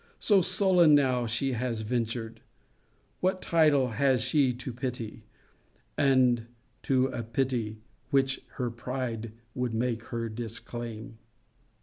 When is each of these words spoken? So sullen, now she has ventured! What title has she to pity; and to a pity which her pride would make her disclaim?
So 0.17 0.41
sullen, 0.41 0.95
now 0.95 1.27
she 1.27 1.51
has 1.53 1.81
ventured! 1.81 2.41
What 3.19 3.39
title 3.39 3.89
has 3.89 4.19
she 4.23 4.51
to 4.51 4.73
pity; 4.73 5.25
and 5.95 6.47
to 6.81 7.05
a 7.09 7.21
pity 7.21 7.83
which 8.09 8.41
her 8.53 8.71
pride 8.71 9.31
would 9.53 9.75
make 9.75 10.05
her 10.05 10.27
disclaim? 10.27 11.19